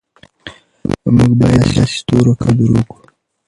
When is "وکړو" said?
2.73-3.05